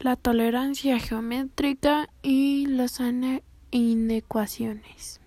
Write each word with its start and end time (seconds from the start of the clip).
la 0.00 0.16
tolerancia 0.16 0.98
geométrica 0.98 2.08
y 2.22 2.66
las 2.66 3.00
inecuaciones. 3.70 5.20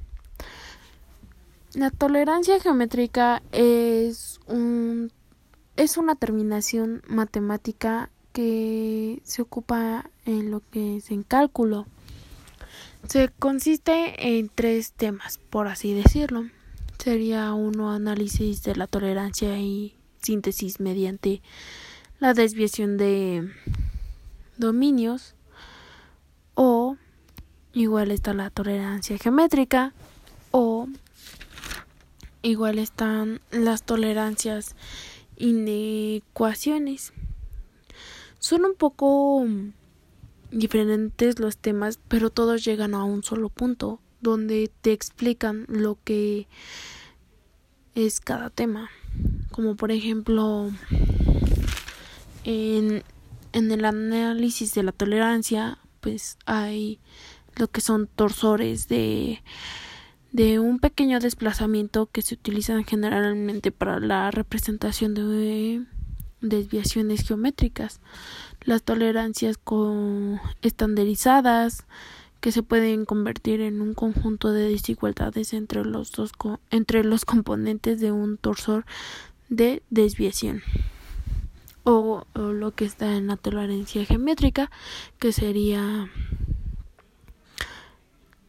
La 1.73 1.89
tolerancia 1.91 2.59
geométrica 2.59 3.41
es 3.51 4.39
un 4.47 5.11
es 5.75 5.97
una 5.97 6.15
terminación 6.15 7.01
matemática 7.07 8.11
que 8.31 9.21
se 9.23 9.41
ocupa 9.41 10.09
en 10.25 10.51
lo 10.51 10.61
que 10.71 10.97
es 10.97 11.09
en 11.09 11.23
cálculo. 11.23 11.87
Se 13.07 13.29
consiste 13.29 14.37
en 14.37 14.49
tres 14.53 14.93
temas, 14.93 15.39
por 15.49 15.67
así 15.67 15.93
decirlo. 15.93 16.45
Sería 16.99 17.53
uno 17.53 17.91
análisis 17.91 18.63
de 18.63 18.75
la 18.75 18.87
tolerancia 18.87 19.59
y 19.59 19.95
síntesis 20.21 20.79
mediante 20.79 21.41
la 22.19 22.33
desviación 22.33 22.97
de 22.97 23.49
dominios 24.57 25.35
o 26.55 26.97
igual 27.73 28.11
está 28.11 28.33
la 28.33 28.49
tolerancia 28.49 29.17
geométrica 29.17 29.93
o 30.51 30.87
igual 32.43 32.77
están 32.77 33.41
las 33.51 33.83
tolerancias 33.83 34.75
inecuaciones. 35.37 37.13
Son 38.39 38.65
un 38.65 38.75
poco 38.75 39.45
diferentes 40.51 41.39
los 41.39 41.57
temas, 41.57 41.99
pero 42.07 42.29
todos 42.29 42.63
llegan 42.63 42.93
a 42.93 43.03
un 43.03 43.23
solo 43.23 43.49
punto, 43.49 43.99
donde 44.21 44.71
te 44.81 44.91
explican 44.91 45.65
lo 45.67 45.97
que 46.03 46.47
es 47.95 48.19
cada 48.19 48.49
tema. 48.49 48.89
Como 49.51 49.75
por 49.75 49.91
ejemplo, 49.91 50.71
en, 52.43 53.03
en 53.53 53.71
el 53.71 53.85
análisis 53.85 54.73
de 54.73 54.83
la 54.83 54.91
tolerancia, 54.91 55.77
pues 56.01 56.37
hay 56.45 56.99
lo 57.55 57.67
que 57.69 57.81
son 57.81 58.07
torsores 58.07 58.87
de 58.87 59.41
de 60.33 60.59
un 60.59 60.79
pequeño 60.79 61.19
desplazamiento 61.19 62.07
que 62.07 62.23
se 62.23 62.33
utilizan 62.33 62.83
generalmente 62.85 63.71
para 63.71 63.99
la 63.99 64.31
representación 64.31 65.13
de 65.13 65.85
desviaciones 66.41 67.25
geométricas, 67.25 68.01
las 68.61 68.81
tolerancias 68.81 69.59
estandarizadas 70.63 71.85
que 72.41 72.51
se 72.51 72.63
pueden 72.63 73.05
convertir 73.05 73.61
en 73.61 73.79
un 73.79 73.93
conjunto 73.93 74.51
de 74.51 74.69
desigualdades 74.69 75.53
entre 75.53 75.85
los 75.85 76.11
dos 76.11 76.31
entre 76.71 77.03
los 77.03 77.25
componentes 77.25 78.01
de 78.01 78.11
un 78.11 78.37
torsor 78.37 78.85
de 79.49 79.83
desviación 79.91 80.63
o, 81.83 82.25
lo 82.35 82.71
que 82.71 82.85
está 82.85 83.15
en 83.15 83.27
la 83.27 83.37
tolerancia 83.37 84.05
geométrica 84.05 84.71
que 85.19 85.31
sería 85.31 86.09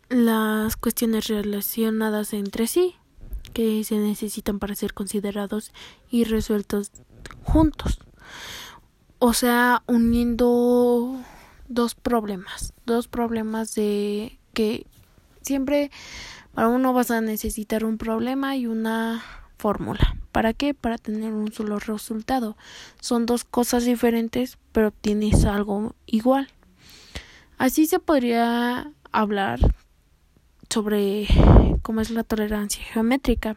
las 0.08 0.76
cuestiones 0.76 1.26
relacionadas 1.26 2.32
entre 2.32 2.66
sí 2.66 2.96
que 3.52 3.84
se 3.84 3.96
necesitan 3.96 4.58
para 4.58 4.74
ser 4.74 4.94
considerados 4.94 5.72
y 6.10 6.24
resueltos 6.24 6.90
juntos. 7.44 8.00
O 9.20 9.32
sea, 9.32 9.82
uniendo 9.86 11.16
dos 11.68 11.94
problemas, 11.94 12.74
dos 12.84 13.06
problemas 13.06 13.74
de 13.74 14.38
que 14.52 14.86
siempre 15.40 15.90
para 16.52 16.68
uno 16.68 16.92
vas 16.92 17.10
a 17.10 17.20
necesitar 17.20 17.84
un 17.84 17.96
problema 17.96 18.56
y 18.56 18.66
una 18.66 19.22
fórmula. 19.56 20.16
¿Para 20.34 20.52
qué? 20.52 20.74
Para 20.74 20.98
tener 20.98 21.32
un 21.32 21.52
solo 21.52 21.78
resultado. 21.78 22.56
Son 23.00 23.24
dos 23.24 23.44
cosas 23.44 23.84
diferentes, 23.84 24.58
pero 24.72 24.90
tienes 24.90 25.44
algo 25.44 25.94
igual. 26.06 26.48
Así 27.56 27.86
se 27.86 28.00
podría 28.00 28.90
hablar 29.12 29.60
sobre 30.68 31.28
cómo 31.82 32.00
es 32.00 32.10
la 32.10 32.24
tolerancia 32.24 32.82
geométrica. 32.82 33.54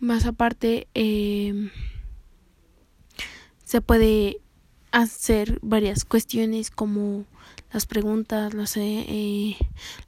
Más 0.00 0.24
aparte, 0.24 0.88
eh, 0.94 1.70
se 3.62 3.82
puede 3.82 4.40
hacer 4.92 5.58
varias 5.60 6.06
cuestiones 6.06 6.70
como 6.70 7.26
las 7.70 7.84
preguntas, 7.84 8.54
eh, 8.78 9.04
eh, 9.08 9.56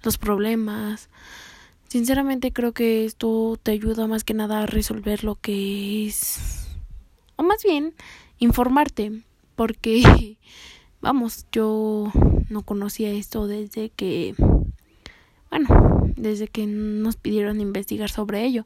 los 0.03 0.17
problemas. 0.17 1.11
Sinceramente 1.89 2.53
creo 2.53 2.73
que 2.73 3.05
esto 3.05 3.59
te 3.63 3.71
ayuda 3.71 4.07
más 4.07 4.25
que 4.25 4.35
nada 4.35 4.63
a 4.63 4.67
resolver 4.67 5.25
lo 5.25 5.37
que 5.37 6.07
es, 6.07 6.67
o 7.37 7.43
más 7.43 7.63
bien, 7.63 7.95
informarte, 8.39 9.23
porque, 9.55 10.39
vamos, 11.01 11.47
yo 11.53 12.11
no 12.49 12.63
conocía 12.63 13.11
esto 13.11 13.47
desde 13.47 13.91
que 13.91 14.35
bueno, 15.55 15.69
desde 16.17 16.49
que 16.49 16.67
nos 16.67 17.15
pidieron 17.15 17.61
investigar 17.61 18.11
sobre 18.11 18.45
ello. 18.45 18.65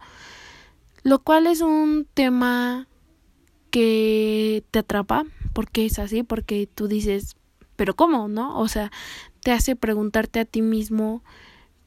Lo 1.03 1.19
cual 1.19 1.47
es 1.47 1.61
un 1.61 2.07
tema 2.15 2.89
que 3.71 4.65
te 4.71 4.79
atrapa, 4.79 5.27
porque 5.53 5.85
es 5.85 5.99
así, 5.99 6.23
porque 6.23 6.67
tú 6.67 6.89
dices, 6.89 7.37
pero 7.77 7.95
¿cómo? 7.95 8.29
¿No? 8.29 8.59
O 8.59 8.69
sea, 8.69 8.91
te 9.43 9.53
hace 9.53 9.77
preguntarte 9.77 10.41
a 10.41 10.47
ti 10.47 10.63
mismo 10.63 11.23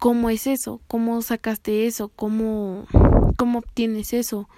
cómo 0.02 0.32
es 0.32 0.48
eso, 0.48 0.82
cómo 0.88 1.22
sacaste 1.22 1.86
eso, 1.86 2.10
cómo, 2.10 2.88
cómo 3.38 3.60
obtienes 3.60 4.14
eso. 4.14 4.50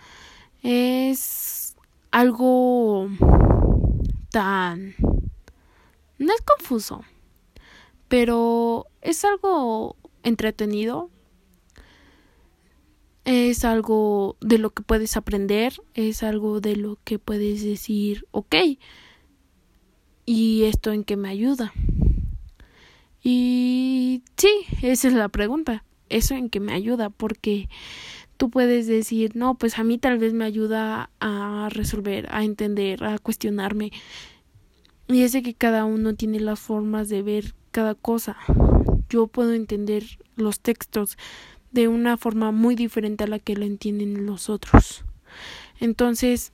Es 0.61 1.75
algo 2.11 3.09
tan... 4.31 4.95
no 6.17 6.33
es 6.33 6.41
confuso, 6.43 7.01
pero 8.07 8.87
es 9.01 9.25
algo 9.25 9.97
entretenido. 10.23 11.09
Es 13.25 13.65
algo 13.65 14.37
de 14.39 14.59
lo 14.59 14.69
que 14.69 14.81
puedes 14.81 15.17
aprender, 15.17 15.73
es 15.93 16.23
algo 16.23 16.61
de 16.61 16.77
lo 16.77 16.99
que 17.03 17.19
puedes 17.19 17.61
decir, 17.65 18.25
ok, 18.31 18.55
¿y 20.25 20.63
esto 20.63 20.93
en 20.93 21.03
qué 21.03 21.17
me 21.17 21.27
ayuda? 21.27 21.73
Y 23.23 24.21
sí, 24.37 24.49
esa 24.81 25.07
es 25.07 25.13
la 25.13 25.29
pregunta, 25.29 25.85
eso 26.09 26.35
en 26.35 26.49
qué 26.49 26.59
me 26.59 26.73
ayuda, 26.73 27.09
porque 27.09 27.69
tú 28.37 28.49
puedes 28.49 28.85
decir, 28.85 29.35
no, 29.35 29.55
pues 29.55 29.79
a 29.79 29.83
mí 29.83 29.97
tal 29.97 30.17
vez 30.17 30.33
me 30.33 30.45
ayuda 30.45 31.09
a 31.19 31.69
resolver, 31.71 32.27
a 32.31 32.43
entender, 32.43 33.03
a 33.03 33.17
cuestionarme. 33.17 33.91
Y 35.07 35.21
es 35.21 35.31
de 35.31 35.41
que 35.41 35.53
cada 35.53 35.85
uno 35.85 36.15
tiene 36.15 36.39
las 36.39 36.59
formas 36.59 37.09
de 37.09 37.21
ver 37.21 37.55
cada 37.71 37.95
cosa 37.95 38.37
yo 39.13 39.27
puedo 39.27 39.53
entender 39.53 40.03
los 40.35 40.59
textos 40.59 41.17
de 41.71 41.87
una 41.87 42.17
forma 42.17 42.51
muy 42.51 42.75
diferente 42.75 43.23
a 43.23 43.27
la 43.27 43.37
que 43.37 43.55
lo 43.55 43.63
entienden 43.63 44.25
los 44.25 44.49
otros. 44.49 45.03
Entonces, 45.79 46.51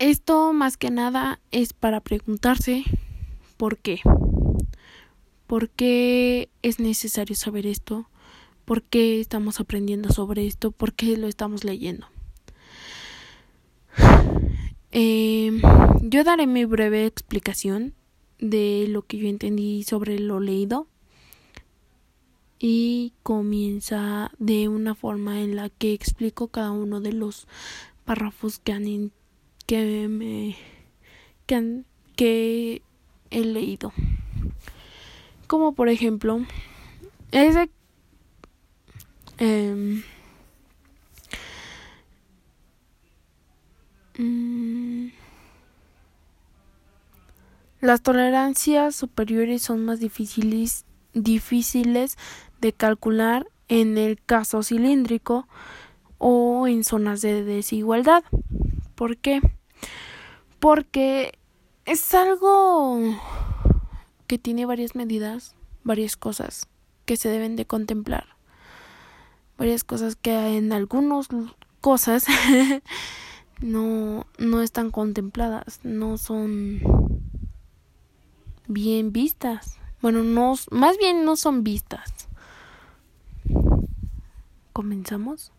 esto 0.00 0.52
más 0.52 0.76
que 0.76 0.90
nada 0.90 1.38
es 1.52 1.72
para 1.72 2.00
preguntarse 2.00 2.82
por 3.56 3.78
qué. 3.78 4.00
¿Por 5.50 5.68
qué 5.68 6.48
es 6.62 6.78
necesario 6.78 7.34
saber 7.34 7.66
esto? 7.66 8.08
¿Por 8.64 8.84
qué 8.84 9.20
estamos 9.20 9.58
aprendiendo 9.58 10.12
sobre 10.12 10.46
esto? 10.46 10.70
¿Por 10.70 10.92
qué 10.92 11.16
lo 11.16 11.26
estamos 11.26 11.64
leyendo? 11.64 12.06
Eh, 14.92 15.52
yo 16.02 16.24
daré 16.24 16.48
mi 16.48 16.64
breve 16.64 17.06
explicación 17.06 17.94
de 18.40 18.86
lo 18.88 19.02
que 19.02 19.18
yo 19.18 19.28
entendí 19.28 19.84
sobre 19.84 20.18
lo 20.18 20.40
leído 20.40 20.88
y 22.58 23.12
comienza 23.22 24.32
de 24.40 24.68
una 24.68 24.96
forma 24.96 25.42
en 25.42 25.54
la 25.54 25.68
que 25.68 25.92
explico 25.92 26.48
cada 26.48 26.72
uno 26.72 27.00
de 27.00 27.12
los 27.12 27.46
párrafos 28.04 28.58
que 28.58 28.72
han 28.72 29.12
que 29.66 30.08
me 30.08 30.56
que, 31.46 31.54
han, 31.54 31.86
que 32.16 32.82
he 33.30 33.44
leído 33.44 33.92
como 35.50 35.72
por 35.72 35.88
ejemplo 35.88 36.46
ese 37.32 37.68
eh, 39.38 40.00
las 47.80 48.00
tolerancias 48.00 48.94
superiores 48.94 49.62
son 49.62 49.84
más 49.84 49.98
difíciles 49.98 50.84
difíciles 51.14 52.16
de 52.60 52.72
calcular 52.72 53.48
en 53.66 53.98
el 53.98 54.22
caso 54.22 54.62
cilíndrico 54.62 55.48
o 56.18 56.68
en 56.68 56.84
zonas 56.84 57.22
de 57.22 57.42
desigualdad. 57.42 58.22
¿Por 58.94 59.16
qué? 59.16 59.40
Porque 60.60 61.36
es 61.86 62.14
algo 62.14 63.00
que 64.30 64.38
tiene 64.38 64.64
varias 64.64 64.94
medidas, 64.94 65.56
varias 65.82 66.16
cosas 66.16 66.68
que 67.04 67.16
se 67.16 67.28
deben 67.28 67.56
de 67.56 67.66
contemplar. 67.66 68.36
Varias 69.58 69.82
cosas 69.82 70.14
que 70.14 70.56
en 70.56 70.72
algunas 70.72 71.26
cosas 71.80 72.26
no, 73.60 74.28
no 74.38 74.62
están 74.62 74.92
contempladas, 74.92 75.80
no 75.82 76.16
son 76.16 76.80
bien 78.68 79.12
vistas. 79.12 79.78
Bueno, 80.00 80.22
no, 80.22 80.54
más 80.70 80.96
bien 80.96 81.24
no 81.24 81.34
son 81.34 81.64
vistas. 81.64 82.28
¿Comenzamos? 84.72 85.50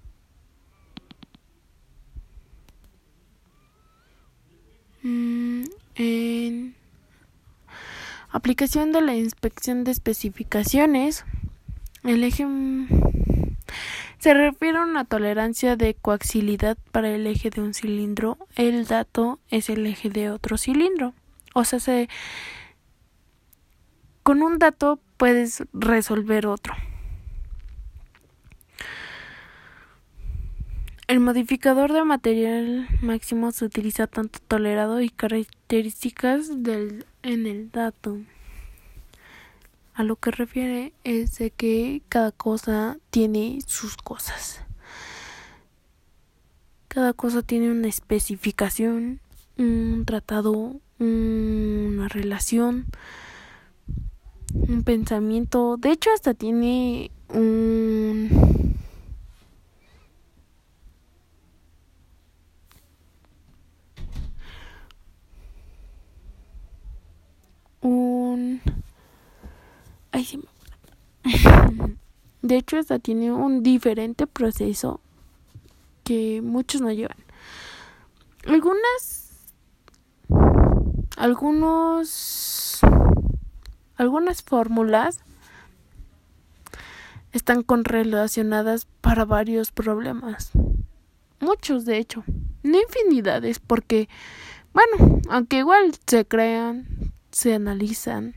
Mm, 5.04 5.64
en 5.96 6.82
aplicación 8.32 8.92
de 8.92 9.02
la 9.02 9.16
inspección 9.16 9.84
de 9.84 9.92
especificaciones, 9.92 11.26
el 12.04 12.24
eje 12.24 12.46
se 14.20 14.34
refiere 14.34 14.78
a 14.78 14.84
una 14.84 15.06
tolerancia 15.06 15.76
de 15.76 15.94
coaxilidad 15.96 16.78
para 16.92 17.10
el 17.10 17.26
eje 17.28 17.50
de 17.50 17.62
un 17.62 17.74
cilindro. 17.74 18.38
El 18.56 18.86
dato 18.86 19.40
es 19.50 19.70
el 19.70 19.86
eje 19.86 20.10
de 20.10 20.30
otro 20.30 20.58
cilindro. 20.58 21.14
O 21.54 21.64
sea, 21.64 21.80
se, 21.80 22.10
con 24.24 24.42
un 24.42 24.60
dato 24.60 25.00
puedes 25.18 25.64
resolver 25.74 26.48
otro. 26.48 26.74
El 31.08 31.20
modificador 31.20 31.92
de 31.92 32.04
material 32.06 32.88
máximo 33.02 33.52
se 33.52 33.66
utiliza 33.66 34.08
tanto 34.08 34.40
tolerado 34.48 35.02
y 35.02 35.10
características 35.10 36.64
del, 36.64 37.06
en 37.24 37.48
el 37.48 37.72
dato. 37.72 38.18
A 39.94 40.04
lo 40.04 40.16
que 40.16 40.32
refiere 40.32 40.94
es 41.04 41.38
de 41.38 41.52
que 41.52 42.02
cada 42.10 42.32
cosa 42.32 42.98
tiene 43.10 43.60
sus 43.68 43.98
cosas. 43.98 44.62
Cada 46.88 47.14
cosa 47.14 47.42
tiene 47.42 47.72
una 47.72 47.88
especificación, 47.88 49.20
un 49.58 50.04
tratado, 50.06 50.76
una 51.00 52.08
relación, 52.08 52.86
un 54.54 54.84
pensamiento. 54.84 55.78
De 55.78 55.92
hecho, 55.92 56.10
hasta 56.14 56.34
tiene 56.34 57.12
un 57.30 58.62
un... 67.82 68.62
De 72.52 72.58
hecho, 72.58 72.78
esta 72.78 73.00
tiene 73.00 73.32
un 73.32 73.64
diferente 73.64 74.28
proceso 74.28 75.00
que 76.04 76.42
muchos 76.44 76.82
no 76.82 76.92
llevan. 76.92 77.16
Algunas... 78.46 79.32
Algunos... 81.16 82.82
Algunas 83.96 84.42
fórmulas 84.44 85.22
están 87.32 87.64
correlacionadas 87.64 88.86
para 89.00 89.24
varios 89.24 89.72
problemas. 89.72 90.52
Muchos, 91.40 91.86
de 91.86 92.00
hecho. 92.00 92.26
No 92.64 92.78
infinidades, 92.82 93.60
porque, 93.60 94.10
bueno, 94.74 95.22
aunque 95.30 95.60
igual 95.60 95.94
se 96.06 96.26
crean, 96.26 96.86
se 97.32 97.54
analizan. 97.54 98.36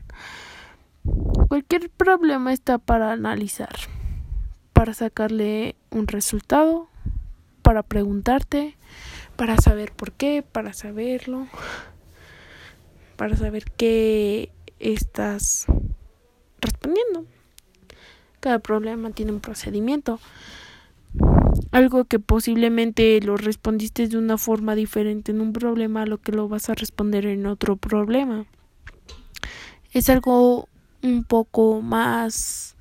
Cualquier 1.49 1.89
problema 1.89 2.53
está 2.53 2.77
para 2.77 3.11
analizar, 3.11 3.75
para 4.75 4.93
sacarle 4.93 5.75
un 5.89 6.05
resultado, 6.07 6.89
para 7.61 7.81
preguntarte, 7.81 8.75
para 9.37 9.55
saber 9.55 9.93
por 9.93 10.11
qué, 10.11 10.43
para 10.43 10.73
saberlo, 10.73 11.47
para 13.15 13.37
saber 13.37 13.71
qué 13.71 14.51
estás 14.79 15.65
respondiendo. 16.59 17.25
Cada 18.41 18.59
problema 18.59 19.09
tiene 19.11 19.31
un 19.31 19.39
procedimiento. 19.39 20.19
Algo 21.71 22.03
que 22.03 22.19
posiblemente 22.19 23.19
lo 23.21 23.37
respondiste 23.37 24.09
de 24.09 24.17
una 24.17 24.37
forma 24.37 24.75
diferente 24.75 25.31
en 25.31 25.39
un 25.39 25.53
problema 25.53 26.01
a 26.01 26.05
lo 26.05 26.19
que 26.19 26.33
lo 26.33 26.49
vas 26.49 26.69
a 26.69 26.75
responder 26.75 27.25
en 27.25 27.45
otro 27.45 27.77
problema 27.77 28.45
es 29.95 30.09
algo 30.09 30.67
un 31.01 31.23
poco 31.23 31.81
más 31.81 32.74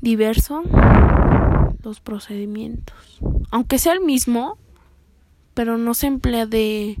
diverso 0.00 0.62
los 1.82 2.00
procedimientos. 2.00 3.20
Aunque 3.50 3.78
sea 3.78 3.92
el 3.92 4.00
mismo 4.00 4.58
pero 5.54 5.76
no 5.76 5.94
se 5.94 6.06
emplea 6.06 6.46
de 6.46 6.98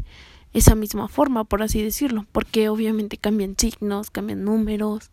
esa 0.52 0.74
misma 0.74 1.08
forma 1.08 1.44
por 1.44 1.62
así 1.62 1.82
decirlo 1.82 2.26
porque 2.32 2.68
obviamente 2.68 3.16
cambian 3.16 3.54
signos 3.56 4.10
cambian 4.10 4.44
números 4.44 5.10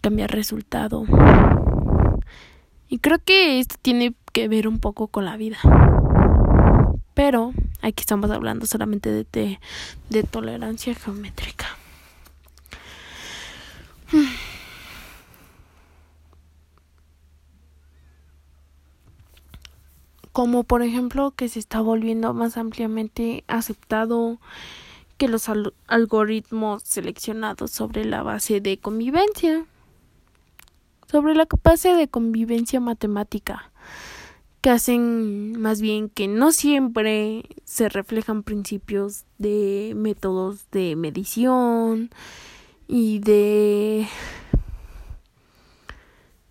cambia 0.00 0.26
resultado. 0.26 1.04
Y 2.88 2.98
creo 2.98 3.18
que 3.24 3.58
esto 3.58 3.76
tiene 3.80 4.14
que 4.32 4.48
ver 4.48 4.68
un 4.68 4.78
poco 4.78 5.06
con 5.06 5.24
la 5.24 5.36
vida. 5.36 5.56
Pero 7.14 7.52
aquí 7.80 8.00
estamos 8.00 8.30
hablando 8.30 8.66
solamente 8.66 9.10
de, 9.10 9.60
de 10.10 10.22
tolerancia 10.24 10.94
geométrica 10.94 11.66
como 20.32 20.64
por 20.64 20.82
ejemplo 20.82 21.32
que 21.32 21.48
se 21.48 21.58
está 21.58 21.80
volviendo 21.80 22.32
más 22.34 22.56
ampliamente 22.56 23.44
aceptado 23.46 24.38
que 25.18 25.28
los 25.28 25.48
algoritmos 25.86 26.82
seleccionados 26.82 27.70
sobre 27.70 28.04
la 28.04 28.22
base 28.22 28.60
de 28.60 28.78
convivencia, 28.78 29.66
sobre 31.10 31.34
la 31.34 31.46
base 31.62 31.94
de 31.94 32.08
convivencia 32.08 32.80
matemática, 32.80 33.70
que 34.60 34.70
hacen 34.70 35.60
más 35.60 35.80
bien 35.80 36.08
que 36.08 36.28
no 36.28 36.52
siempre 36.52 37.44
se 37.64 37.88
reflejan 37.88 38.42
principios 38.42 39.24
de 39.38 39.92
métodos 39.94 40.70
de 40.70 40.96
medición, 40.96 42.10
y 42.92 43.20
de 43.20 44.06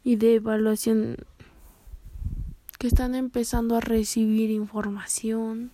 y 0.04 0.16
de 0.16 0.36
evaluación 0.36 1.18
que 2.82 2.88
están 2.88 3.14
empezando 3.14 3.76
a 3.76 3.80
recibir 3.80 4.50
información, 4.50 5.70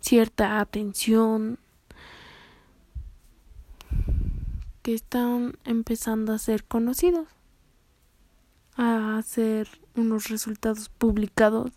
cierta 0.00 0.58
atención, 0.58 1.60
que 4.82 4.94
están 4.94 5.56
empezando 5.64 6.32
a 6.32 6.38
ser 6.38 6.64
conocidos, 6.64 7.28
a 8.74 9.16
hacer 9.16 9.68
unos 9.94 10.28
resultados 10.28 10.88
publicados 10.88 11.70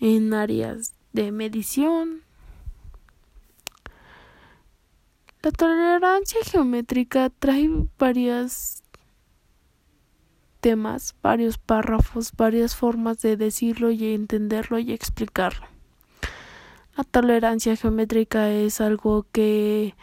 en 0.00 0.34
áreas 0.34 0.92
de 1.12 1.30
medición, 1.30 2.22
La 5.42 5.50
tolerancia 5.50 6.38
geométrica 6.44 7.28
trae 7.30 7.68
varios 7.98 8.81
temas, 10.62 11.14
varios 11.22 11.58
párrafos, 11.58 12.32
varias 12.34 12.74
formas 12.74 13.20
de 13.20 13.36
decirlo 13.36 13.90
y 13.90 14.14
entenderlo 14.14 14.78
y 14.78 14.92
explicarlo. 14.92 15.66
La 16.96 17.04
tolerancia 17.04 17.76
geométrica 17.76 18.50
es 18.50 18.80
algo 18.80 19.26
que 19.32 19.94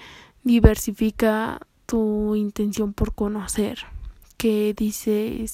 diversifica 0.44 1.60
tu 1.86 2.36
intención 2.36 2.94
por 2.94 3.16
conocer, 3.16 3.80
que 4.38 4.74
dices 4.76 5.54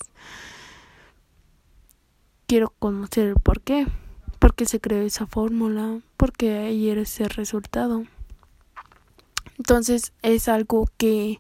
quiero 2.48 2.74
conocer 2.80 3.28
el 3.28 3.36
por 3.36 3.62
qué, 3.62 3.88
se 4.66 4.80
creó 4.80 5.02
esa 5.02 5.28
fórmula, 5.28 6.00
por 6.18 6.32
qué 6.34 6.58
hay 6.58 6.90
ese 6.90 7.28
resultado. 7.28 8.06
Entonces 9.58 10.14
es 10.22 10.48
algo 10.48 10.90
que 10.98 11.40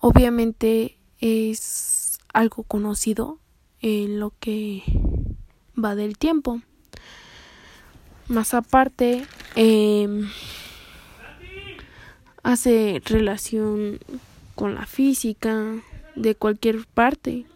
obviamente 0.00 0.98
es 1.20 1.97
algo 2.32 2.62
conocido 2.62 3.38
en 3.80 4.20
lo 4.20 4.32
que 4.40 4.82
va 5.82 5.94
del 5.94 6.18
tiempo. 6.18 6.60
Más 8.28 8.54
aparte, 8.54 9.24
em, 9.54 10.28
hace 12.42 13.00
relación 13.04 13.98
con 14.54 14.74
la 14.74 14.86
física 14.86 15.76
de 16.16 16.34
cualquier 16.34 16.86
parte, 16.86 17.46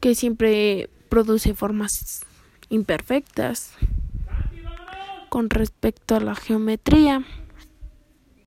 que 0.00 0.14
siempre 0.14 0.88
produce 1.08 1.54
formas 1.54 2.24
imperfectas 2.68 3.72
con 5.28 5.50
respecto 5.50 6.16
a 6.16 6.20
la 6.20 6.34
geometría. 6.34 7.24